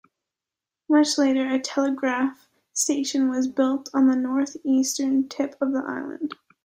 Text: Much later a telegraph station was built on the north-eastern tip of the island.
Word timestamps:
Much 0.89 1.15
later 1.19 1.47
a 1.47 1.59
telegraph 1.59 2.47
station 2.73 3.29
was 3.29 3.47
built 3.47 3.87
on 3.93 4.07
the 4.07 4.15
north-eastern 4.15 5.29
tip 5.29 5.55
of 5.61 5.73
the 5.73 5.83
island. 5.85 6.33